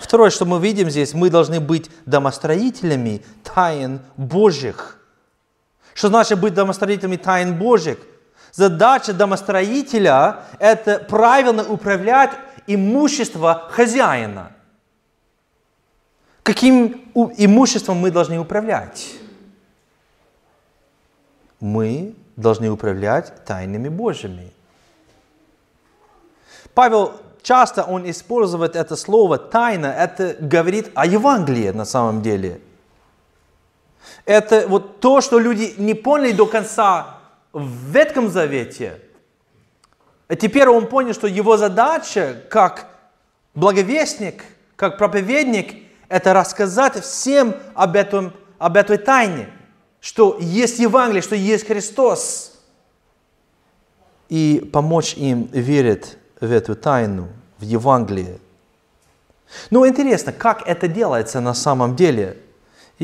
[0.00, 4.98] Второе, что мы видим здесь, мы должны быть домостроителями тайн Божьих.
[5.94, 7.98] Что значит быть домостроителями тайн Божьих?
[8.52, 12.32] Задача домостроителя– это правильно управлять
[12.66, 14.52] имущество хозяина.
[16.42, 19.14] Каким имуществом мы должны управлять?
[21.60, 24.52] Мы должны управлять тайнами Божьими.
[26.74, 32.60] Павел часто он использует это слово «тайна», это говорит о Евангелии на самом деле.
[34.26, 37.21] Это вот то, что люди не поняли до конца
[37.52, 38.98] в Ветхом Завете.
[40.40, 42.88] Теперь он понял, что его задача как
[43.54, 44.44] благовестник,
[44.76, 49.48] как проповедник, это рассказать всем об, этом, об этой тайне,
[50.00, 52.60] что есть Евангелие, что есть Христос,
[54.28, 57.28] и помочь им верить в эту тайну,
[57.58, 58.38] в Евангелие.
[59.70, 62.38] Ну, интересно, как это делается на самом деле?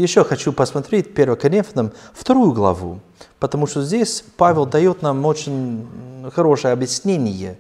[0.01, 3.01] Еще хочу посмотреть 1 Коринфянам вторую главу,
[3.39, 5.87] потому что здесь Павел дает нам очень
[6.35, 7.59] хорошее объяснение.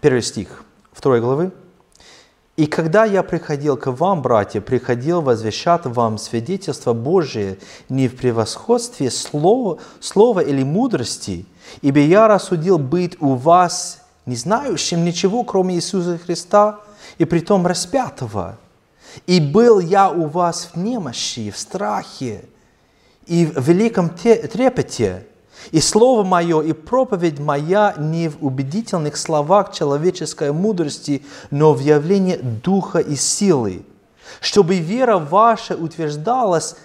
[0.00, 1.52] Первый стих второй главы.
[2.56, 7.58] «И когда я приходил к вам, братья, приходил возвещать вам свидетельство Божие
[7.88, 11.46] не в превосходстве слова, слова или мудрости,
[11.80, 16.80] Ибо я рассудил быть у вас не знающим ничего, кроме Иисуса Христа,
[17.18, 18.56] и притом распятого.
[19.26, 22.44] И был я у вас в немощи, в страхе
[23.26, 25.26] и в великом те- трепете.
[25.70, 32.36] И слово мое, и проповедь моя не в убедительных словах человеческой мудрости, но в явлении
[32.36, 33.84] духа и силы,
[34.40, 36.76] чтобы вера ваша утверждалась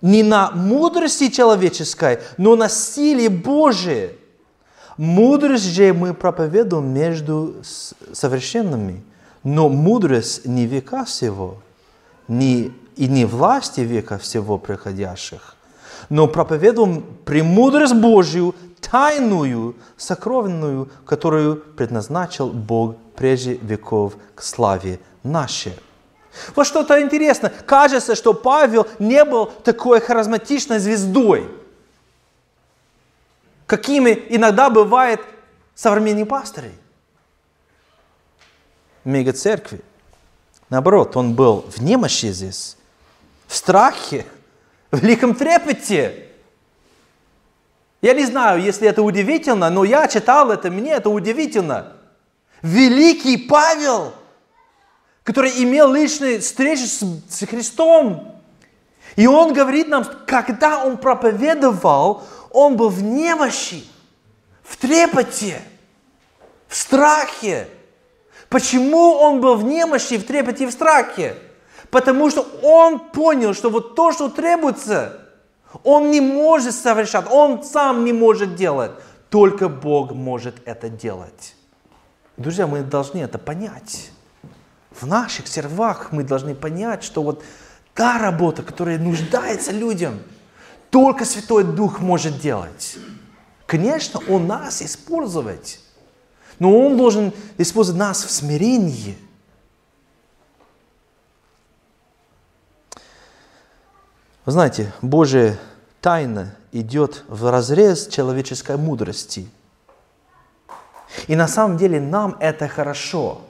[0.00, 4.10] не на мудрости человеческой, но на силе Божией.
[4.96, 7.56] Мудрость же мы проповедуем между
[8.12, 9.02] совершенными,
[9.44, 11.58] но мудрость не века всего,
[12.28, 15.54] не, и не власти века всего приходящих,
[16.08, 25.74] но проповедуем премудрость Божью, тайную, сокровенную, которую предназначил Бог прежде веков к славе нашей.
[26.56, 27.52] Вот что-то интересно.
[27.64, 31.48] Кажется, что Павел не был такой харизматичной звездой,
[33.66, 35.20] какими иногда бывает
[35.74, 36.72] современные пасторы
[39.04, 39.80] мегацеркви.
[40.70, 42.76] Наоборот, он был в немощи здесь,
[43.46, 44.26] в страхе,
[44.90, 46.28] в великом трепете.
[48.00, 51.92] Я не знаю, если это удивительно, но я читал это, мне это удивительно.
[52.60, 54.12] Великий Павел,
[55.22, 58.40] который имел личные встречи с, с Христом.
[59.16, 63.84] И он говорит нам, когда он проповедовал, он был в немощи,
[64.62, 65.60] в трепете,
[66.68, 67.68] в страхе.
[68.54, 71.34] Почему он был в немощи, в трепете и в страхе?
[71.90, 75.22] Потому что он понял, что вот то, что требуется,
[75.82, 78.92] он не может совершать, он сам не может делать.
[79.28, 81.56] Только Бог может это делать.
[82.36, 84.12] Друзья, мы должны это понять.
[84.92, 87.42] В наших сервах мы должны понять, что вот
[87.92, 90.20] та работа, которая нуждается людям,
[90.90, 92.98] только Святой Дух может делать.
[93.66, 95.80] Конечно, Он нас использовать,
[96.58, 99.16] но Он должен использовать нас в смирении.
[104.44, 105.58] Вы знаете, Божья
[106.00, 109.48] тайна идет в разрез человеческой мудрости.
[111.28, 113.40] И на самом деле нам это хорошо.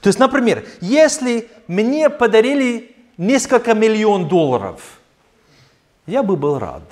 [0.00, 5.00] То есть, например, если мне подарили несколько миллион долларов,
[6.06, 6.82] я бы был рад.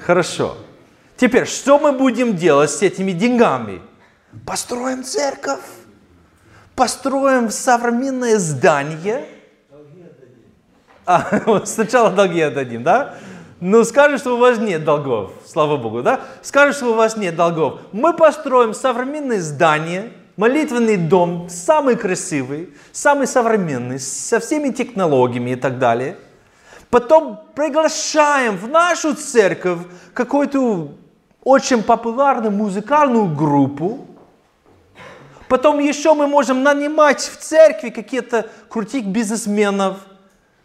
[0.00, 0.56] Хорошо.
[1.16, 3.80] Теперь, что мы будем делать с этими деньгами?
[4.44, 5.60] Построим церковь,
[6.74, 9.24] построим современное здание.
[11.06, 13.14] А, вот сначала долги отдадим, да?
[13.60, 16.20] Ну, скажешь, что у вас нет долгов, слава Богу, да?
[16.42, 17.80] Скажешь, что у вас нет долгов.
[17.92, 25.78] Мы построим современное здание, молитвенный дом, самый красивый, самый современный, со всеми технологиями и так
[25.78, 26.16] далее.
[26.90, 29.78] Потом приглашаем в нашу церковь
[30.12, 30.92] какую-то
[31.44, 34.06] очень популярную музыкальную группу.
[35.48, 39.98] Потом еще мы можем нанимать в церкви каких-то крутых бизнесменов,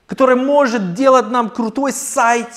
[0.07, 2.47] которые может делать нам крутой сайт,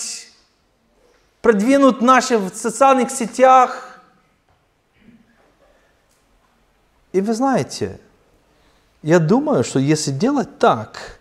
[1.43, 4.01] продвинуть наши в социальных сетях.
[7.13, 8.01] И вы знаете,
[9.03, 11.19] я думаю, что если делать так,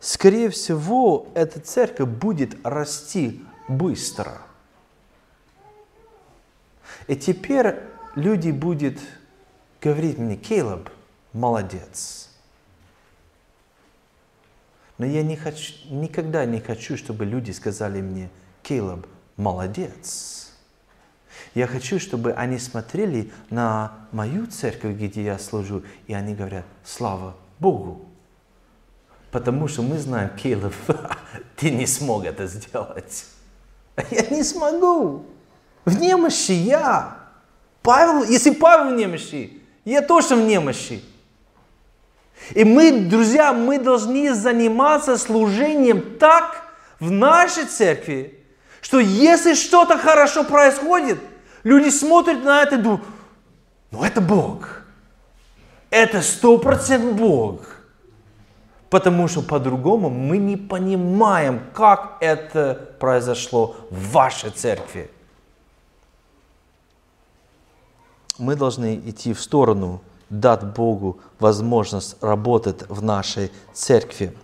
[0.00, 4.42] скорее всего, эта церковь будет расти быстро.
[7.10, 7.74] И теперь
[8.14, 8.96] люди будут
[9.80, 10.90] говорить мне, Кейлоб,
[11.32, 12.30] молодец.
[14.96, 18.30] Но я не хочу, никогда не хочу, чтобы люди сказали мне,
[18.62, 20.52] Кейлоб, молодец.
[21.56, 27.34] Я хочу, чтобы они смотрели на мою церковь, где я служу, и они говорят, слава
[27.58, 28.04] Богу.
[29.32, 30.76] Потому что мы знаем, Кейлов,
[31.56, 33.26] ты не смог это сделать.
[34.12, 35.26] Я не смогу.
[35.84, 37.16] В немощи я.
[37.82, 41.02] Павел, если Павел в немощи, я тоже в немощи.
[42.50, 46.66] И мы, друзья, мы должны заниматься служением так
[46.98, 48.38] в нашей церкви,
[48.80, 51.18] что если что-то хорошо происходит,
[51.62, 53.04] люди смотрят на это и думают,
[53.90, 54.82] ну это Бог.
[55.90, 57.76] Это сто процентов Бог.
[58.90, 65.10] Потому что по-другому мы не понимаем, как это произошло в вашей церкви.
[68.40, 74.34] Мы должны идти в сторону, дать Богу возможность работать в нашей церкви.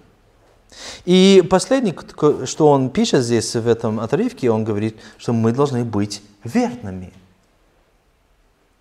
[1.07, 1.97] И последнее,
[2.45, 7.13] что он пишет здесь в этом отрывке, он говорит, что мы должны быть верными.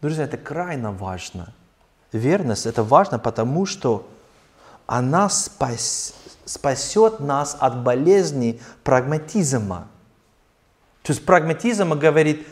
[0.01, 1.53] Друзья, это крайне важно.
[2.11, 4.05] Верность– это важно, потому что
[4.85, 6.13] она спас,
[6.43, 9.87] спасет нас от болезни прагматизма.
[11.03, 12.45] То есть прагматизм говорит,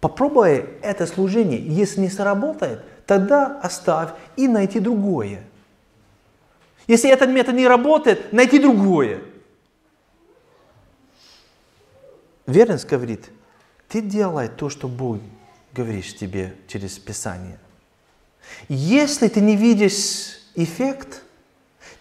[0.00, 5.42] попробуй это служение, если не сработает, тогда оставь и найти другое.
[6.86, 9.22] Если этот метод не работает, найти другое.
[12.46, 13.28] Верность говорит,
[13.88, 15.18] ты делай то, что Бог
[15.74, 17.58] говоришь тебе через Писание.
[18.68, 21.22] Если ты не видишь эффект,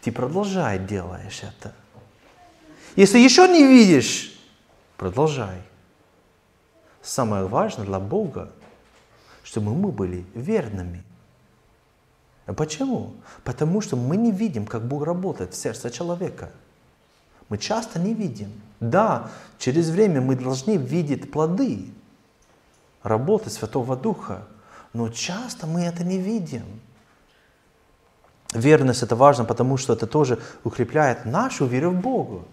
[0.02, 1.74] ты продолжай делаешь это.
[2.96, 4.40] Если еще не видишь,
[4.96, 5.62] продолжай.
[7.08, 8.52] Самое важное для Бога,
[9.42, 11.06] чтобы мы были верными.
[12.58, 13.14] Почему?
[13.46, 16.52] Потому что мы не видим, как Бог работает в сердце человека.
[17.48, 18.52] Мы часто не видим.
[18.82, 21.86] Да, через время мы должны видеть плоды
[23.04, 24.46] работы Святого Духа,
[24.92, 26.66] но часто мы это не видим.
[28.52, 32.44] Верность это важно, потому что это тоже укрепляет нашу веру в Бога.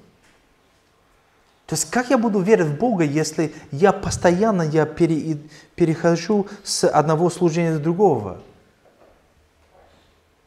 [1.67, 5.39] То есть как я буду верить в Бога, если я постоянно я пере,
[5.75, 8.41] перехожу с одного служения до другого?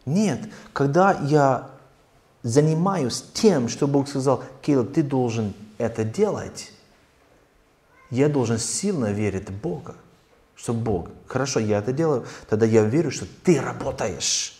[0.05, 0.39] Нет,
[0.73, 1.69] когда я
[2.43, 6.71] занимаюсь тем, что Бог сказал, Кирилл, ты должен это делать,
[8.09, 9.95] я должен сильно верить в Бога,
[10.55, 14.56] что Бог, хорошо, я это делаю, тогда я верю, что ты работаешь.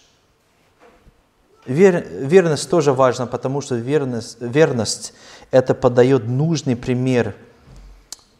[1.68, 5.14] Вер, верность тоже важна, потому что верность, верность
[5.52, 7.36] это подает нужный пример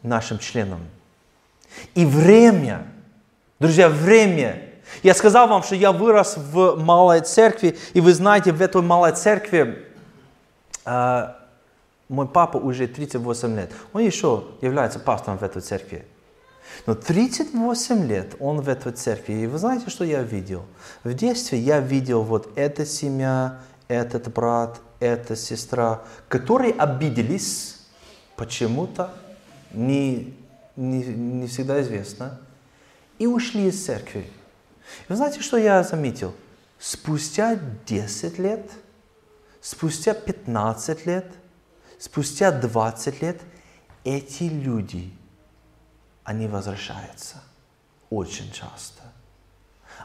[0.02, 0.80] нашим членам.
[1.94, 2.86] И время,
[3.60, 4.62] друзья, время
[5.02, 9.12] я сказал вам, что я вырос в малой церкви, и вы знаете, в этой малой
[9.12, 9.86] церкви
[10.84, 11.28] э,
[12.08, 13.70] мой папа уже 38 лет.
[13.92, 16.06] Он еще является пастором в этой церкви.
[16.86, 19.34] Но 38 лет он в этой церкви.
[19.34, 20.64] И вы знаете, что я видел?
[21.04, 27.80] В детстве я видел вот эта семья, этот брат, эта сестра, которые обиделись
[28.36, 29.14] почему-то,
[29.72, 30.34] не,
[30.76, 32.40] не, не всегда известно,
[33.18, 34.30] и ушли из церкви.
[35.08, 36.34] Вы знаете, что я заметил?
[36.78, 38.70] Спустя 10 лет,
[39.60, 41.26] спустя 15 лет,
[41.98, 43.40] спустя 20 лет
[44.04, 45.10] эти люди,
[46.28, 47.38] они возвращаются
[48.10, 49.00] очень часто.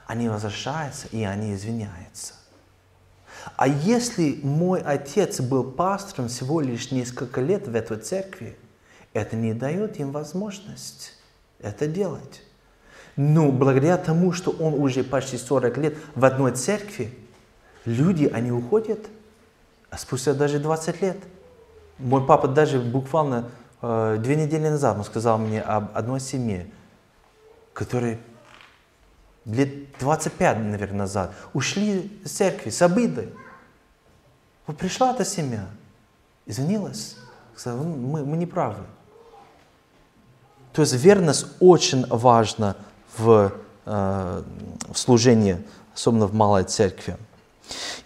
[0.07, 2.35] Они возвращаются и они извиняются.
[3.57, 8.57] А если мой отец был пастором всего лишь несколько лет в этой церкви,
[9.11, 11.11] это не дает им возможность
[11.59, 12.41] это делать.
[13.17, 17.13] Но благодаря тому, что он уже почти 40 лет в одной церкви,
[17.83, 19.09] люди, они уходят,
[19.89, 21.17] а спустя даже 20 лет.
[21.97, 23.51] Мой папа даже буквально
[23.83, 26.71] две недели назад он сказал мне об одной семье,
[27.73, 28.17] которая
[29.45, 33.33] лет 25, наверное, назад ушли из церкви с обидой.
[34.67, 35.67] Вот пришла эта семья,
[36.45, 37.17] извинилась,
[37.55, 38.83] сказала, мы, мы не правы.
[40.71, 42.77] То есть верность очень важна
[43.17, 43.51] в,
[43.85, 44.43] э,
[44.91, 45.61] в служении,
[45.93, 47.17] особенно в малой церкви.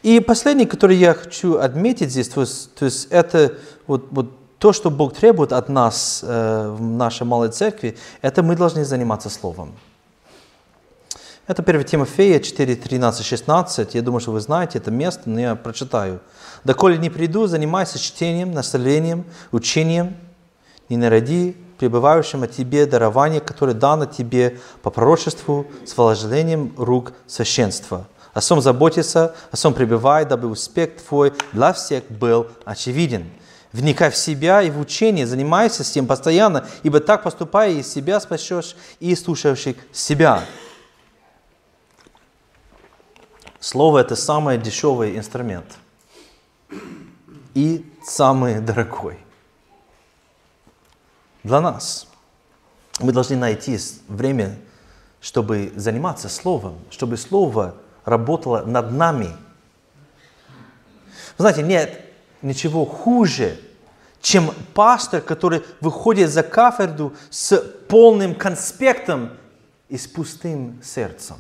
[0.02, 4.74] И последний, который я хочу отметить здесь, то есть, то есть это вот, вот то,
[4.74, 9.74] что Бог требует от нас э, в нашей малой церкви, это мы должны заниматься Словом.
[11.46, 13.96] Это 1 Тимофея 4, 13, 16.
[13.96, 16.20] Я думаю, что вы знаете это место, но я прочитаю.
[16.64, 20.18] «Доколе не приду, занимайся чтением, наставлением, учением,
[20.90, 28.08] не народи пребывающим от Тебе дарование, которое дано Тебе по пророчеству с вложением рук священства.
[28.34, 33.30] О сом заботиться, о сом пребывай, дабы успех Твой для всех был очевиден.
[33.74, 38.20] Вникай в себя и в учение, занимайся с тем постоянно, ибо так поступая, и себя
[38.20, 40.44] спасешь, и слушающих себя.
[43.60, 45.66] Слово– это самый дешевый инструмент
[47.54, 49.20] и самый дорогой
[51.44, 52.08] для нас.
[53.00, 54.58] Мы должны найти время,
[55.20, 59.36] чтобы заниматься Словом, чтобы Слово работало над нами.
[61.38, 62.07] Вы знаете, нет
[62.42, 63.60] ничего хуже,
[64.22, 67.58] чем пастор, который выходит за кафедру с
[67.88, 69.32] полным конспектом
[69.90, 71.38] и с пустым сердцем.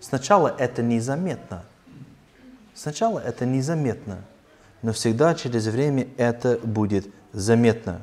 [0.00, 1.64] Сначала это незаметно.
[2.74, 4.24] Сначала это незаметно,
[4.80, 8.00] но всегда через время это будет заметно.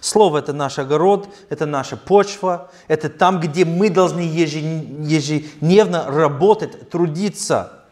[0.00, 7.83] Слово– это наш огород, это наша почва, это там, где мы должны ежедневно работать, трудиться.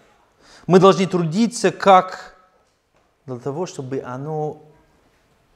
[0.67, 2.37] Мы должны трудиться как
[3.27, 4.63] для того, чтобы оно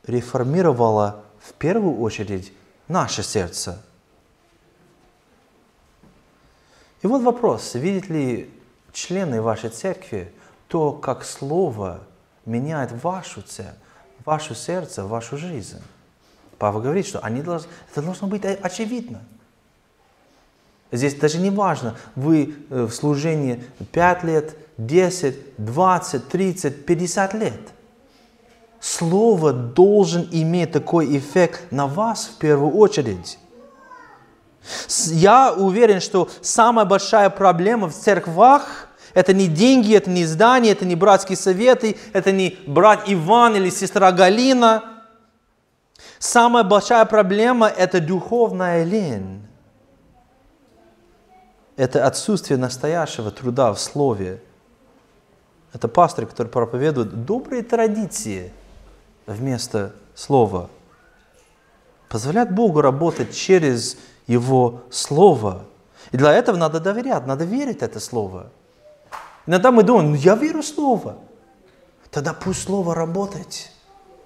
[0.05, 2.53] реформировало в первую очередь
[2.89, 3.83] наше сердце.
[7.03, 8.51] И вот вопрос, видят ли
[8.93, 10.33] члены вашей церкви
[10.69, 12.01] то, как Слово
[12.45, 13.79] меняет вашу церковь,
[14.25, 15.83] ваше сердце, вашу жизнь?
[16.59, 19.21] Павел говорит, что они должны, это должно быть очевидно.
[20.93, 23.63] Здесь даже не важно, вы э, в служении
[23.93, 27.61] 5 лет, 10, 20, 30, 50 лет.
[28.81, 33.39] Слово должен иметь такой эффект на вас в первую очередь.
[35.09, 40.85] Я уверен, что самая большая проблема в церквах– это не деньги, это не здания, это
[40.85, 44.85] не братские советы, это не брат Иван или сестра Галина.
[46.19, 49.47] Самая большая проблема– это духовная лень.
[51.77, 54.43] Это отсутствие настоящего труда в слове.
[55.73, 58.53] Это пастор, который проповедует добрые традиции
[59.27, 60.71] вместо слова.
[62.09, 65.65] Позволяет Богу работать через Его Слово.
[66.13, 68.51] И для этого надо доверять, надо верить это Слово.
[69.47, 71.19] Иногда мы думаем, ну я верю Слово.
[72.11, 73.71] Тогда пусть Слово работает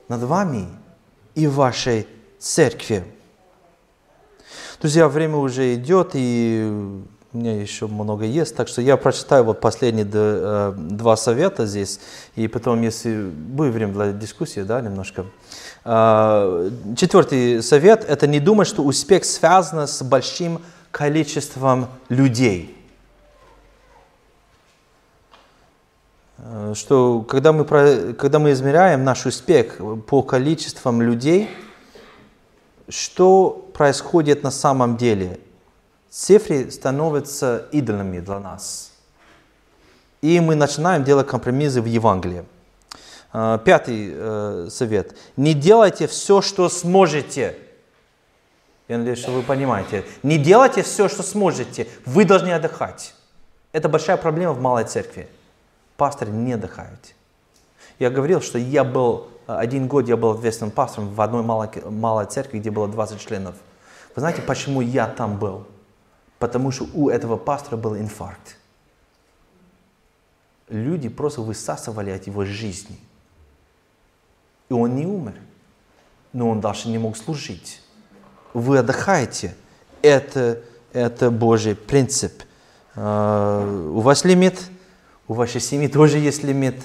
[0.09, 0.69] над вами
[1.35, 2.07] и вашей
[2.39, 3.05] церкви.
[4.79, 9.61] Друзья, время уже идет, и у меня еще много есть, так что я прочитаю вот
[9.61, 12.01] последние э, два совета здесь,
[12.35, 15.27] и потом, если будет время для дискуссии, да, немножко.
[15.85, 20.61] А, четвертый совет– это не думать, что успех связан с большим
[20.91, 22.77] количеством людей.
[26.39, 27.65] Э, что когда мы,
[28.15, 29.79] когда мы измеряем наш успех
[30.09, 31.49] по количествам людей,
[32.89, 35.39] что происходит на самом деле–
[36.11, 38.93] цифры становятся идолами для нас.
[40.21, 42.45] И мы начинаем делать компромиссы в Евангелии.
[43.33, 45.17] А, пятый э, совет.
[45.37, 47.57] Не делайте все, что сможете.
[48.89, 50.05] Я надеюсь, что вы понимаете.
[50.23, 51.87] Не делайте все, что сможете.
[52.05, 53.15] Вы должны отдыхать.
[53.73, 55.29] Это большая проблема в малой церкви.
[55.97, 57.15] Пасторы не отдыхают.
[58.01, 62.27] Я говорил, что я был, один год я был ответственным пастором в одной малой, малой
[62.27, 63.55] церкви, где было 20 членов.
[64.17, 65.67] Вы знаете, почему я там был?
[66.41, 68.57] Потому что у этого пастора был инфаркт.
[70.69, 72.99] Люди просто высасывали от его жизни.
[74.69, 75.35] И он не умер,
[76.33, 77.83] но он дальше не мог служить.
[78.55, 79.55] Вы отдыхаете.
[80.03, 80.63] Это,
[80.93, 82.33] это Божий принцип.
[82.97, 84.61] Uh, у вас лимит,
[85.29, 86.83] у вашей семьи тоже есть лимит.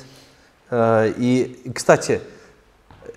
[0.69, 2.21] Uh, и, кстати,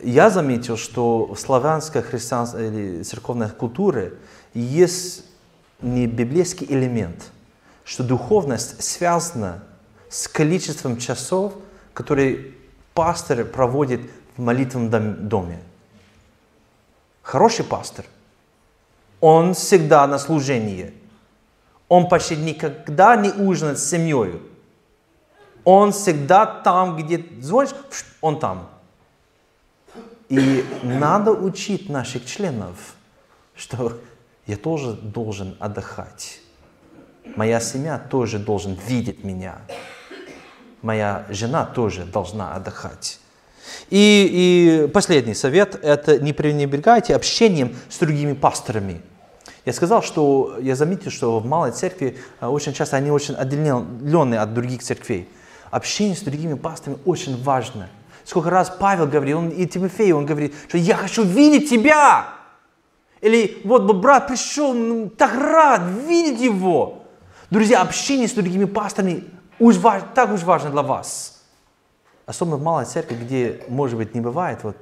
[0.01, 4.15] я заметил, что в славянской христианской или церковной культуре
[4.55, 5.25] есть
[5.81, 7.31] не библейский элемент,
[7.85, 9.63] что духовность связана
[10.09, 11.55] с количеством часов,
[11.95, 12.55] которые
[12.95, 14.01] пастор проводит
[14.37, 15.61] в молитвенном доме.
[17.23, 18.05] Хороший пастор,
[19.21, 20.95] он всегда на служении.
[21.89, 24.41] Он почти никогда не ужинает с семьей.
[25.65, 27.75] Он всегда там, где звонишь,
[28.21, 28.69] он там.
[30.29, 32.77] И надо учить наших членов,
[33.55, 33.99] что
[34.49, 36.41] я тоже должен отдыхать.
[37.37, 39.59] Моя семья тоже должен видеть меня.
[40.81, 43.21] Моя жена тоже должна отдыхать.
[43.91, 49.03] И, и последний совет– это не пренебрегайте общением с другими пасторами.
[49.67, 54.41] Я сказал, что я заметил, что в малой церкви а, очень часто они очень отделенные
[54.41, 55.29] от других церквей.
[55.71, 57.91] Общение с другими пасторами очень важно.
[58.25, 62.38] Сколько раз Павел говорил, он, и Тимофей, он говорит, что я хочу видеть тебя.
[63.21, 67.05] Или вот брат пришел, ну, так рад видеть его.
[67.51, 69.25] Друзья, общение с другими пасторами
[69.59, 69.77] уж
[70.15, 71.43] так уж важно для вас.
[72.27, 74.77] Особенно в малой церкви, где, может быть, не бывает вот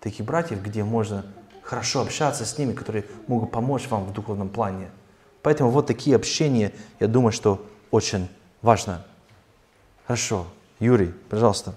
[0.00, 1.26] таких братьев, где можно
[1.62, 4.90] хорошо общаться с ними, которые могут помочь вам в духовном плане.
[5.42, 8.28] Поэтому вот такие общения, я думаю, что очень
[8.62, 9.04] важно.
[10.06, 10.46] Хорошо.
[10.78, 11.74] Юрий, пожалуйста.